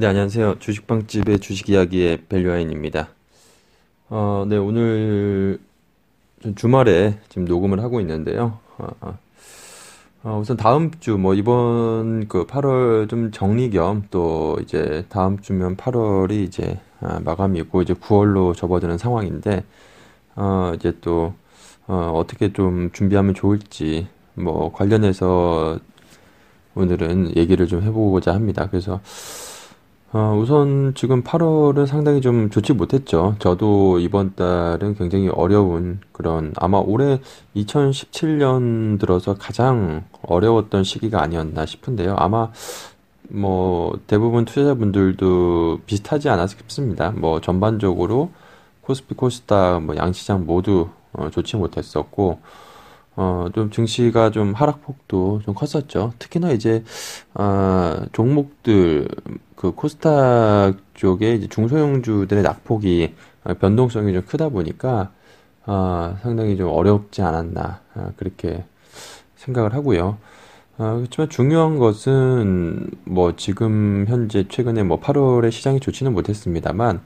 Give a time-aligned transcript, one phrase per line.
[0.00, 0.60] 네, 안녕하세요.
[0.60, 3.10] 주식방집의 주식 이야기의 밸류아인입니다.
[4.08, 5.60] 어, 네, 오늘
[6.56, 8.60] 주말에 지금 녹음을 하고 있는데요.
[8.78, 9.18] 어, 어,
[10.22, 15.76] 어 우선 다음 주, 뭐, 이번 그 8월 좀 정리 겸 또 이제 다음 주면
[15.76, 19.64] 8월이 이제 아, 마감이고 이제 9월로 접어드는 상황인데,
[20.34, 21.34] 어, 이제 또,
[21.86, 25.78] 어, 어떻게 좀 준비하면 좋을지, 뭐, 관련해서
[26.74, 28.66] 오늘은 얘기를 좀 해보고자 합니다.
[28.70, 29.02] 그래서,
[30.12, 33.36] 어, 우선 지금 8월은 상당히 좀 좋지 못했죠.
[33.38, 37.20] 저도 이번 달은 굉장히 어려운 그런 아마 올해
[37.54, 42.16] 2017년 들어서 가장 어려웠던 시기가 아니었나 싶은데요.
[42.18, 42.50] 아마
[43.28, 47.12] 뭐 대부분 투자자분들도 비슷하지 않았을까 싶습니다.
[47.12, 48.32] 뭐 전반적으로
[48.80, 52.40] 코스피 코스닥 뭐 양시장 모두 어, 좋지 못했었고
[53.16, 56.12] 어, 좀 증시가 좀 하락폭도 좀 컸었죠.
[56.18, 56.84] 특히나 이제,
[57.34, 59.08] 아, 종목들,
[59.56, 63.14] 그 코스닥 쪽에 이제 중소형주들의 낙폭이
[63.60, 65.12] 변동성이 좀 크다 보니까,
[65.66, 68.64] 아, 상당히 좀 어렵지 않았나, 아, 그렇게
[69.36, 70.18] 생각을 하고요.
[70.78, 77.02] 아, 그렇지만 중요한 것은 뭐 지금 현재 최근에 뭐 8월에 시장이 좋지는 못했습니다만,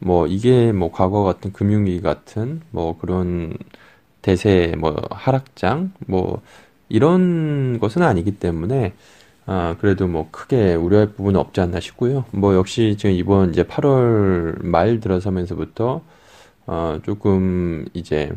[0.00, 3.54] 뭐 이게 뭐 과거 같은 금융위기 같은 뭐 그런
[4.22, 6.40] 대세 뭐 하락장 뭐
[6.88, 8.94] 이런 것은 아니기 때문에
[9.46, 12.24] 아 그래도 뭐 크게 우려할 부분은 없지 않나 싶고요.
[12.32, 16.02] 뭐 역시 지금 이번 이제 8월 말 들어서면서부터
[16.66, 18.30] 어 조금 이제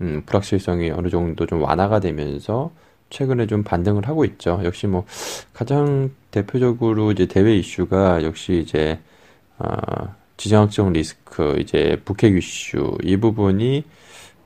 [0.00, 2.70] 음 불확실성이 어느 정도 좀 완화가 되면서
[3.10, 4.60] 최근에 좀 반등을 하고 있죠.
[4.64, 5.04] 역시 뭐
[5.52, 9.00] 가장 대표적으로 이제 대외 이슈가 역시 이제
[9.58, 13.84] 아 지정학적 리스크 이제 북핵 이슈 이 부분이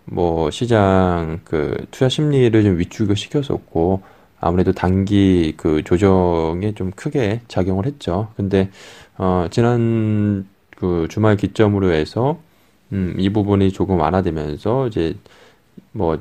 [0.07, 4.03] 뭐 시장 그 투자 심리를 좀 위축을 시켰었고
[4.41, 8.29] 아무래도 단기 그 조정에 좀 크게 작용을 했죠.
[8.37, 8.71] 근데
[9.17, 12.39] 어 지난 그 주말 기점으로 해서
[12.93, 15.17] 음, 이 부분이 조금 완화되면서 이제
[15.93, 16.19] 뭐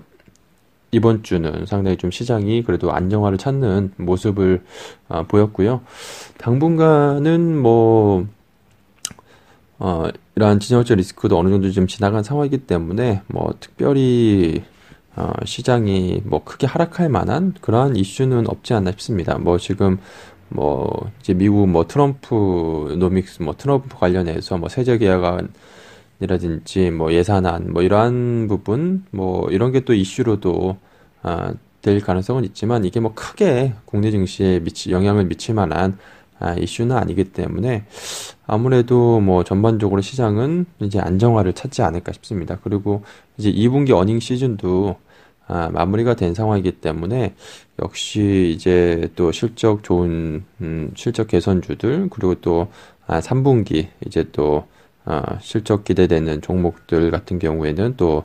[0.92, 4.64] 이번 주는 상당히 좀 시장이 그래도 안정화를 찾는 모습을
[5.10, 5.82] 어, 보였고요.
[6.38, 8.28] 당분간은 뭐
[9.80, 14.64] 어, 이러한 지정학적 리스크도 어느 정도 좀 지나간 상황이기 때문에 뭐 특별히
[15.16, 19.38] 어, 시장이 뭐 크게 하락할 만한 그러한 이슈는 없지 않나 싶습니다.
[19.38, 19.98] 뭐 지금
[20.50, 27.82] 뭐 이제 미국 뭐 트럼프 노믹스 뭐 트럼프 관련해서 뭐 세제 개혁안이라든지 뭐 예산안 뭐
[27.84, 30.78] 이러한 부분 뭐 이런 게 또 이슈로도
[31.24, 35.96] 아, 될 가능성은 있지만 이게 뭐 크게 국내 증시에 미치 영향을 미칠 만한 아,
[36.60, 37.86] 이슈는 아니기 때문에
[38.46, 42.58] 아무래도 뭐 전반적으로 시장은 이제 안정화를 찾지 않을까 싶습니다.
[42.64, 43.04] 그리고
[43.38, 44.98] 이제 2분기 어닝 시즌도
[45.48, 47.36] 아, 마무리가 된 상황이기 때문에
[47.82, 52.68] 역시 이제 또 실적 좋은 음, 실적 개선주들 그리고 또
[53.08, 54.68] 아, 3분기 이제 또
[55.06, 58.24] 아, 실적 기대되는 종목들 같은 경우에는 또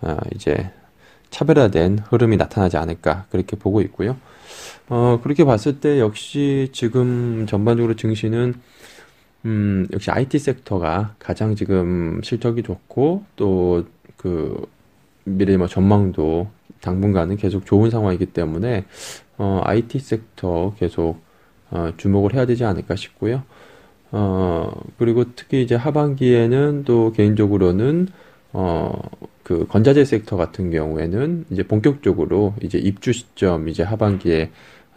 [0.00, 0.70] 아, 이제
[1.30, 4.16] 차별화된 흐름이 나타나지 않을까 그렇게 보고 있고요.
[4.88, 8.54] 어, 그렇게 봤을 때 역시 지금 전반적으로 증시는
[9.44, 13.84] 음, 역시 IT 섹터가 가장 지금 실적이 좋고 또
[14.18, 14.66] 그
[15.24, 16.48] 미래 뭐 전망도
[16.82, 18.84] 당분간은 계속 좋은 상황이기 때문에
[19.38, 21.20] 어, IT 섹터 계속
[21.70, 23.42] 어, 주목을 해야 되지 않을까 싶고요.
[24.10, 28.08] 어, 그리고 특히 이제 하반기에는 또 개인적으로는
[28.52, 28.92] 어,
[29.42, 34.50] 그 건자재 섹터 같은 경우에는 이제 본격적으로 이제 입주 시점 이제 하반기에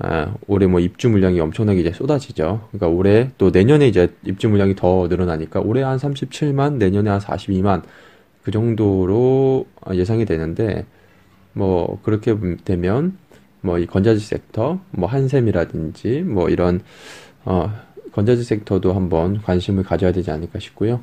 [0.03, 2.67] 아, 올해 뭐 입주 물량이 엄청나게 이제 쏟아지죠.
[2.71, 7.83] 그러니까 올해 또 내년에 이제 입주 물량이 더 늘어나니까 올해 한 37만, 내년에 한 42만
[8.41, 10.85] 그 정도로 예상이 되는데
[11.53, 12.35] 뭐 그렇게
[12.65, 13.17] 되면
[13.61, 16.81] 뭐 이 건자재 섹터, 뭐 한샘이라든지 뭐 이런
[17.45, 17.71] 어
[18.11, 21.01] 건자재 섹터도 한번 관심을 가져야 되지 않을까 싶고요.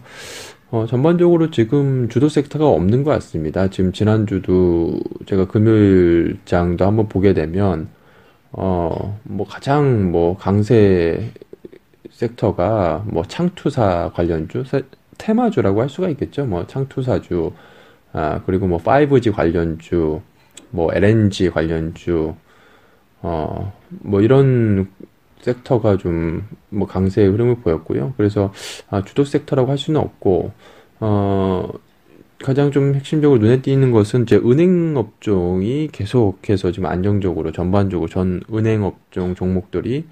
[0.70, 3.70] 어, 전반적으로 지금 주도 섹터가 없는 것 같습니다.
[3.70, 7.88] 지금 지난주도 제가 금요일 장도 한번 보게 되면
[8.52, 11.32] 어, 뭐 가장 뭐 강세
[12.10, 14.64] 섹터가 뭐 창투사 관련주,
[15.18, 16.46] 테마주라고 할 수가 있겠죠.
[16.46, 17.52] 뭐 창투사주,
[18.12, 20.20] 아, 그리고 뭐 5G 관련주,
[20.70, 22.34] 뭐 LNG 관련주,
[23.22, 24.90] 어, 뭐 이런
[25.42, 28.14] 섹터가 좀 뭐 강세의 흐름을 보였고요.
[28.16, 28.52] 그래서
[28.90, 30.52] 아, 주도 섹터라고 할 수는 없고,
[31.00, 31.68] 어,
[32.42, 38.84] 가장 좀 핵심적으로 눈에 띄는 것은 이제 은행 업종이 계속해서 지금 안정적으로 전반적으로 전 은행
[38.84, 40.04] 업종 종목들이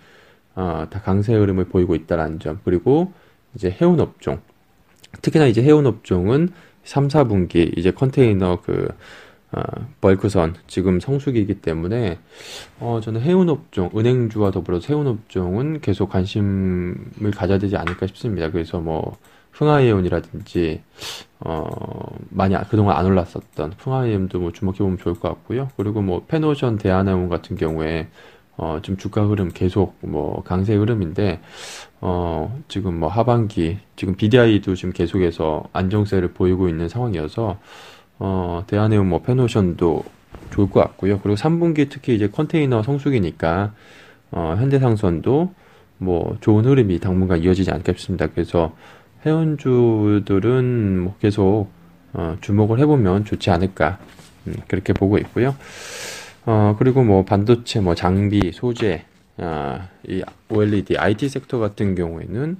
[0.54, 2.60] 아, 다 강세 흐름을 보이고 있다라는 점.
[2.64, 3.12] 그리고
[3.54, 4.40] 이제 해운 업종.
[5.22, 6.50] 특히나 이제 해운 업종은
[6.84, 8.88] 3, 4분기 이제 컨테이너 그
[9.52, 9.62] 어,
[10.00, 12.18] 벌크선 지금 성수기이기 때문에
[12.80, 18.50] 어, 저는 해운 업종 은행주와 더불어서 해운 업종은 계속 관심을 가져야 되지 않을까 싶습니다.
[18.50, 19.16] 그래서 뭐
[19.56, 20.82] 흥하해운이라든지
[21.40, 21.66] 어,
[22.30, 25.68] 많이 그동안 안 올랐었던 흥하해운도 뭐 주목해 보면 좋을 것 같고요.
[25.76, 28.08] 그리고 뭐 페노션 대한해운 같은 경우에
[28.58, 31.40] 어, 좀 주가 흐름 계속 뭐 강세 흐름인데
[32.00, 37.58] 어, 지금 뭐 하반기 지금 BDI도 지금 계속해서 안정세를 보이고 있는 상황이어서
[38.18, 40.04] 어, 대한해운 뭐 페노션도
[40.50, 41.20] 좋을 것 같고요.
[41.20, 43.72] 그리고 3분기 특히 이제 컨테이너 성수기니까
[44.32, 45.54] 어, 현대상선도
[45.98, 48.26] 뭐 좋은 흐름이 당분간 이어지지 않겠 싶습니다.
[48.26, 48.74] 그래서
[49.26, 51.68] 회원주들은 뭐 계속
[52.12, 53.98] 어, 주목을 해보면 좋지 않을까
[54.46, 55.56] 음, 그렇게 보고 있고요.
[56.46, 59.04] 어, 그리고 뭐 반도체, 뭐 장비, 소재,
[59.36, 62.56] 아, 이 OLED, IT sector 같은 경우에는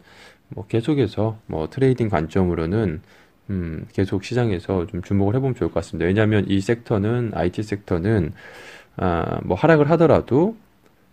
[0.48, 3.00] 뭐 계속해서 뭐 trading 관점으로는
[3.50, 6.06] 음, 계속 시장에서 좀 주목을 해보면 좋을 것 같습니다.
[6.06, 8.32] 왜냐하면 이 섹터는 IT 섹터는
[8.96, 10.56] 아, 뭐 하락을 하더라도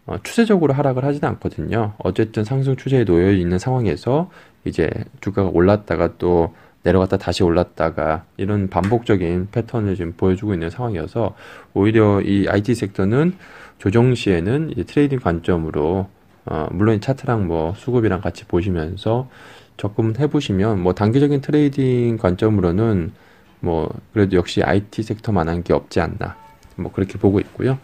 [0.06, 1.94] 어, 추세적으로 하락을 하지는 않거든요.
[1.98, 4.30] 어쨌든 상승 추세에 놓여 있는 상황에서
[4.66, 4.90] 이제
[5.22, 6.54] 주가가 올랐다가 또
[6.84, 11.36] 내려갔다 다시 올랐다가 이런 반복적인 패턴을 지금 보여주고 있는 상황이어서
[11.74, 13.36] 오히려 이 IT 섹터는
[13.78, 16.10] 조정 시에는 trading 관점으로
[16.46, 19.30] 어, 물론 차트랑 뭐 수급이랑 같이 보시면서
[19.78, 23.14] 접근 해 보시면 뭐 단기적인 trading 관점으로는
[23.62, 26.36] 뭐 그래도 역시 IT 섹터만한 게 없지 않나
[26.76, 27.80] 뭐 그렇게 보고 있고요.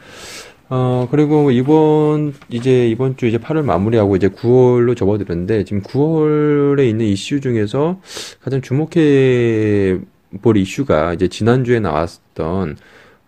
[0.70, 7.06] 어 그리고 이번 이제 이번 주 이제 8월 마무리하고 이제 9월로 접어드는데 지금 9월에 있는
[7.08, 8.00] 이슈 중에서
[8.42, 10.00] 가장 주목해
[10.44, 12.78] 볼 이슈가 이제 지난주에 나왔던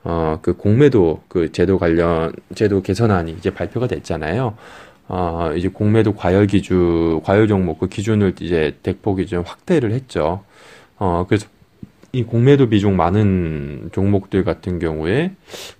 [0.03, 4.55] 어 그 공매도 그 제도 관련 제도 개선안이 이제 발표가 됐잖아요.
[5.07, 10.43] 어, 이제 공매도 과열 기준, 과열 종목 그 기준을 이제 대폭 기준 확대를 했죠.
[10.97, 11.47] 어, 그래서
[12.13, 15.31] 이 공매도 비중 많은 종목들 같은 경우에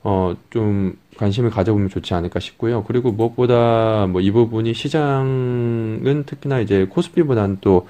[0.04, 2.84] 어, 좀 관심을 가져보면 좋지 않을까 싶고요.
[2.86, 7.88] 그리고 무엇보다 뭐 이 부분이 시장은 특히나 이제 코스피보다는 또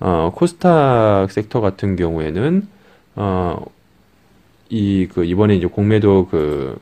[0.00, 2.66] 어, 코스닥 섹터 같은 경우에는
[3.16, 3.64] 어,
[4.70, 6.78] 이 그 이번에 이제 공매도 그그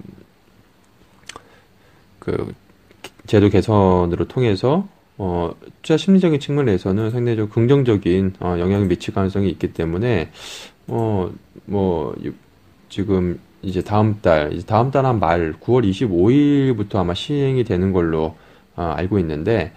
[2.18, 2.52] 그
[3.26, 4.88] 제도 개선으로 통해서
[5.18, 5.52] 어,
[5.82, 10.30] 투자 심리적인 측면에서는 상대적으로 긍정적인 어, 영향을 미칠 가능성이 있기 때문에
[10.88, 11.30] 어,
[11.66, 12.14] 뭐
[12.88, 18.36] 지금 이제 다음 달 이제 다음 달 한 말 9월 25일부터 아마 시행이 되는 걸로
[18.76, 19.72] 어, 알고 있는데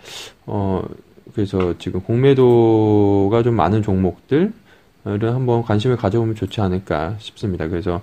[0.45, 0.83] 어,
[1.33, 4.53] 그래서 지금 공매도가 좀 많은 종목들
[5.07, 7.67] 을 한번 관심을 가져보면 좋지 않을까 싶습니다.
[7.67, 8.01] 그래서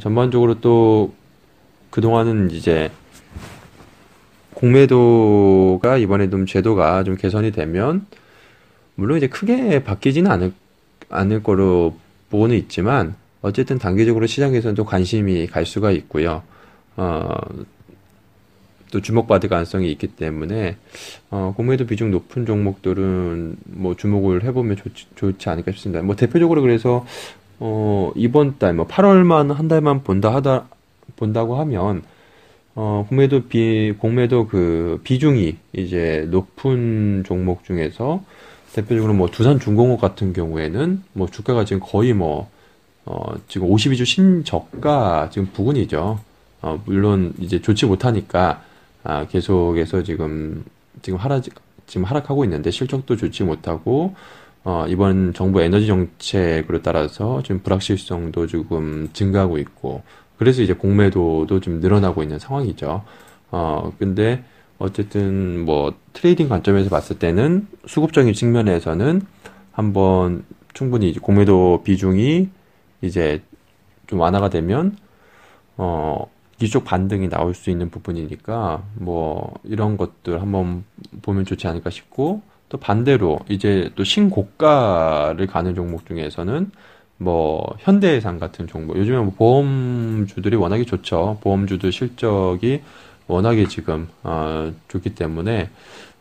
[0.00, 1.12] 전반적으로 또
[1.90, 2.92] 그동안은 이제
[4.54, 8.06] 공매도가 이번에 좀 제도가 좀 개선이 되면
[8.94, 10.52] 물론 이제 크게 바뀌지는 않을
[11.10, 11.96] 않을 거로
[12.30, 16.42] 보고는 있지만 어쨌든 단기적으로 시장에서는 또 관심이 갈 수가 있고요.
[16.96, 17.28] 어,
[18.90, 20.76] 또 주목받을 가능성이 있기 때문에
[21.30, 26.02] 어, 공매도 비중 높은 종목들은 뭐 주목을 해보면 좋지, 좋지 않을까 싶습니다.
[26.02, 27.06] 뭐 대표적으로 그래서
[27.60, 30.68] 어, 이번 달 뭐 8월만 한 달만 본다 하다
[31.16, 32.02] 본다고 하면
[32.74, 38.22] 어, 공매도 비, 공매도 그 비중이 이제 높은 종목 중에서
[38.78, 42.48] 대표적으로 뭐 두산 중공업 같은 경우에는 뭐 주가가 지금 거의 뭐,
[43.04, 46.20] 어, 지금 52주 신저가 지금 부근이죠.
[46.62, 48.62] 어, 물론 이제 좋지 못하니까,
[49.02, 50.64] 아, 계속해서 지금,
[51.02, 51.42] 지금 하락,
[51.86, 54.14] 지금 하락하고 있는데 실적도 좋지 못하고,
[54.62, 60.02] 어, 이번 정부 에너지 정책으로 따라서 지금 불확실성도 조금 증가하고 있고,
[60.36, 63.02] 그래서 이제 공매도도 좀 늘어나고 있는 상황이죠.
[63.50, 64.44] 어, 근데
[64.78, 69.22] 어쨌든 뭐 trading 관점에서 봤을 때는 수급적인 측면에서는
[69.72, 72.48] 한번 충분히 공매도 비중이
[73.02, 73.42] 이제
[74.06, 74.96] 좀 완화가 되면
[75.76, 76.26] 어
[76.60, 80.84] 이쪽 반등이 나올 수 있는 부분이니까 뭐 이런 것들 한번
[81.22, 86.70] 보면 좋지 않을까 싶고 또 반대로 이제 또 신고가를 가는 종목 중에서는
[87.16, 91.38] 뭐 현대해상 같은 종목 요즘에 뭐 보험주들이 워낙에 좋죠.
[91.40, 92.82] 보험주들 실적이
[93.28, 95.70] 워낙에 지금 어, 좋기 때문에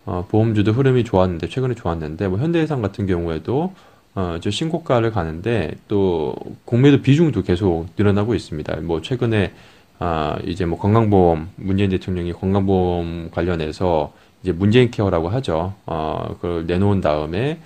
[0.05, 3.73] 어, 보험주도 흐름이 좋았는데 최근에 좋았는데 뭐 현대해상 같은 경우에도
[4.15, 6.35] 어, 저 신고가를 가는데 또
[6.65, 8.77] 공매도 비중도 계속 늘어나고 있습니다.
[8.81, 9.53] 뭐 최근에
[9.99, 15.73] 아, 이제 뭐 건강보험 문재인 대통령이 건강보험 관련해서 이제 문재인 케어라고 하죠.
[15.85, 17.59] 어, 그걸 내놓은 다음에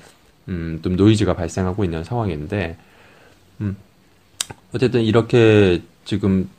[0.48, 2.78] 음, 좀 노이즈가 발생하고 있는 상황인데
[3.62, 3.76] 음.
[4.74, 6.50] 어쨌든 이렇게 지금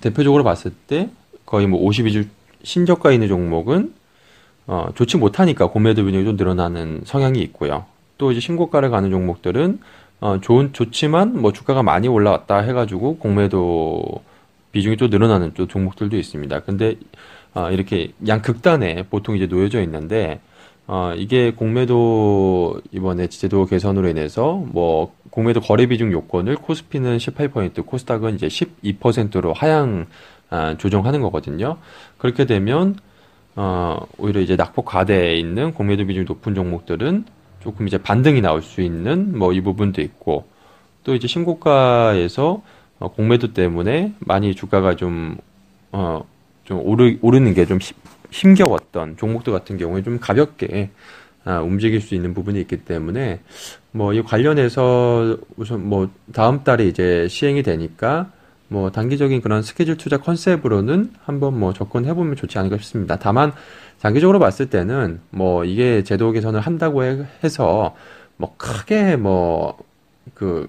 [0.00, 1.10] 대표적으로 봤을 때
[1.46, 2.26] 거의 뭐 52주
[2.62, 3.94] 신저가 있는 종목은
[4.66, 7.86] 어, 좋지 못하니까 고매도 비중이 좀 늘어나는 성향이 있고요.
[8.18, 9.78] 또 이제 신고가를 가는 종목들은
[10.20, 14.04] 어, 좋은, 좋지만 뭐 주가가 많이 올라왔다 해가지고 공매도
[14.72, 16.60] 비중이 또 늘어나는 또 종목들도 있습니다.
[16.60, 16.96] 근데
[17.54, 20.40] 어, 이렇게 양 극단에 보통 이제 놓여져 있는데
[20.88, 28.36] 어, 이게 공매도 이번에 제도 개선으로 인해서 뭐 공매도 거래 비중 요건을 코스피는 18%, 코스닥은
[28.36, 30.06] 이제 12%로 하향
[30.56, 31.76] 아, 조정하는 거거든요.
[32.18, 32.96] 그렇게 되면
[33.56, 37.24] 어, 오히려 이제 낙폭 과대에 있는 공매도 비중이 높은 종목들은
[37.62, 40.46] 조금 이제 반등이 나올 수 있는 뭐 이 부분도 있고
[41.04, 42.62] 또 이제 신고가에서
[42.98, 45.36] 어, 공매도 때문에 많이 주가가 좀,
[45.92, 46.22] 어,
[46.64, 47.78] 좀 오르, 오르는 게 좀
[48.30, 50.90] 힘겨웠던 종목들 같은 경우에 좀 가볍게
[51.44, 53.40] 아, 움직일 수 있는 부분이 있기 때문에
[53.92, 58.32] 뭐 이 관련해서 우선 뭐 다음 달에 이제 시행이 되니까
[58.68, 63.16] 뭐 단기적인 그런 스케줄 투자 컨셉으로는 한번 뭐 접근해 보면 좋지 않을까 싶습니다.
[63.16, 63.52] 다만
[63.98, 67.94] 장기적으로 봤을 때는 뭐 이게 제도 개선을 한다고 해서
[68.36, 70.66] 뭐 크게 뭐그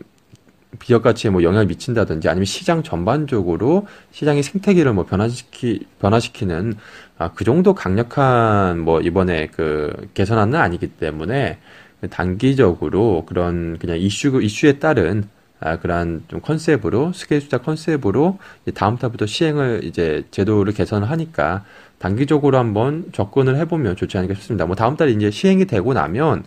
[0.80, 6.75] 비역 가치에 뭐 영향을 미친다든지 아니면 시장 전반적으로 시장의 생태계를 뭐 변화시키 변화시키는
[7.18, 11.58] 아, 그 정도 강력한 뭐 이번에 그 개선안은 아니기 때문에
[12.12, 15.27] 단기적으로 그런 그냥 이슈 이슈에 따른
[15.59, 18.37] 아, 그러한 좀 컨셉으로 스케줄자 컨셉으로
[18.75, 21.65] 다음 달부터 시행을 이제 제도를 개선을 하니까
[21.99, 24.65] 단기적으로 한번 접근을 해보면 좋지 않을까 싶습니다.
[24.67, 26.43] 뭐 다음 달에 이제 시행이 되고 나면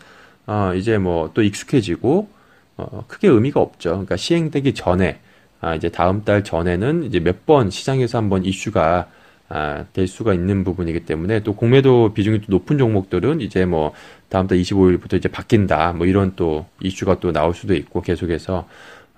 [0.47, 2.29] 어 이제 뭐 또 익숙해지고
[2.77, 3.91] 어, 크게 의미가 없죠.
[3.91, 5.21] 그러니까 시행되기 전에
[5.61, 9.09] 아, 이제 다음 달 전에는 이제 몇 번 시장에서 한번 이슈가
[9.49, 13.93] 아, 될 수가 있는 부분이기 때문에 또 공매도 비중이 또 높은 종목들은 이제 뭐
[14.29, 18.69] 다음 달 25일부터 이제 바뀐다 뭐 이런 또 이슈가 또 나올 수도 있고 계속해서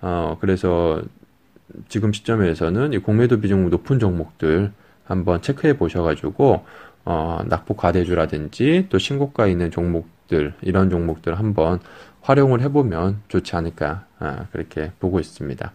[0.02, 1.02] 어 그래서
[1.88, 4.72] 지금 시점에서는 이 공매도 비중 높은 종목들
[5.04, 6.64] 한번 체크해 보셔가지고
[7.04, 11.80] 어 낙폭 과대주라든지 또 신고가 있는 종목들 이런 종목들 한번
[12.20, 15.72] 활용을 해보면 좋지 않을까 아, 그렇게 보고 있습니다.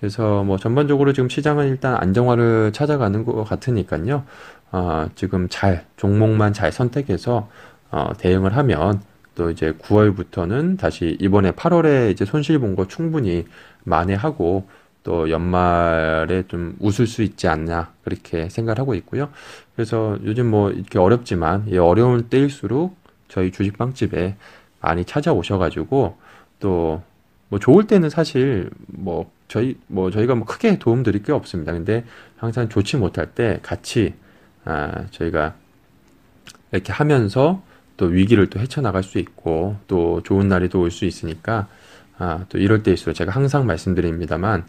[0.00, 4.24] 그래서 뭐 전반적으로 지금 시장은 일단 안정화를 찾아가는 것 같으니까요.
[4.72, 7.48] 어, 지금 잘 종목만 잘 선택해서
[7.90, 9.00] 어, 대응을 하면
[9.34, 13.44] 또 이제 9월부터는 다시 이번에 8월에 이제 손실 본 거 충분히
[13.84, 14.68] 만회하고
[15.04, 19.30] 또 연말에 좀 웃을 수 있지 않나 그렇게 생각을 하고 있고요.
[19.74, 22.96] 그래서 요즘 뭐 이렇게 어렵지만 이 어려운 때일수록
[23.28, 24.36] 저희 주식 빵집에
[24.80, 26.16] 많이 찾아오셔가지고
[26.60, 27.02] 또
[27.52, 31.72] 뭐 좋을 때는 사실 뭐 저희 뭐 저희가 뭐 크게 도움 드릴 게 없습니다.
[31.72, 32.02] 근데
[32.38, 34.14] 항상 좋지 못할 때 같이
[34.64, 35.52] 아 저희가
[36.72, 37.62] 이렇게 하면서
[37.96, 41.68] 또 위기를 또 헤쳐나갈 수 있고 또 좋은 날이 또 올 수 있으니까
[42.18, 44.64] 아 또 이럴 때일수록 제가 항상 말씀드립니다만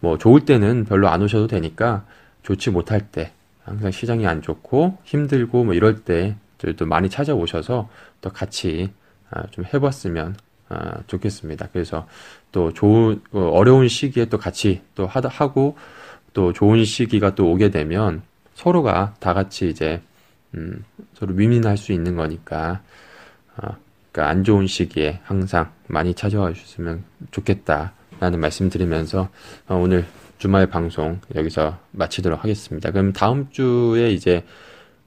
[0.00, 2.04] 뭐 좋을 때는 별로 안 오셔도 되니까
[2.42, 3.32] 좋지 못할 때
[3.64, 7.88] 항상 시장이 안 좋고 힘들고 뭐 이럴 때 저희도 많이 찾아오셔서
[8.20, 8.90] 또 같이
[9.30, 10.36] 아, 좀 해봤으면
[10.68, 11.68] 아, 좋겠습니다.
[11.72, 12.06] 그래서
[12.50, 15.76] 또 좋은 어, 어려운 시기에 또 같이 또 하다 하고
[16.32, 18.22] 또 좋은 시기가 또 오게 되면
[18.54, 20.00] 서로가 다 같이 이제
[20.54, 22.82] 음, 서로 위민할 수 있는 거니까
[23.56, 23.76] 어,
[24.10, 29.28] 그러니까 안 좋은 시기에 항상 많이 찾아와 주셨으면 좋겠다라는 말씀드리면서
[29.68, 30.06] 어, 오늘
[30.38, 32.90] 주말 방송 여기서 마치도록 하겠습니다.
[32.90, 34.44] 그럼 다음 주에 이제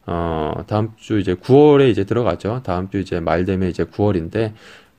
[0.05, 2.61] 어, 다음 주 이제 9월에 이제 들어가죠.
[2.63, 4.53] 다음 주 이제 말 되면 이제 9월인데,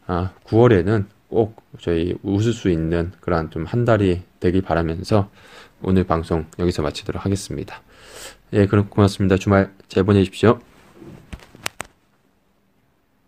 [0.07, 5.31] 아, 9월에는 꼭 저희 웃을 수 있는 그런 좀 한 달이 되길 바라면서
[5.83, 7.83] 오늘 방송 여기서 마치도록 하겠습니다.
[8.57, 9.37] 예, 그럼 고맙습니다.
[9.37, 10.59] 주말 잘 보내십시오.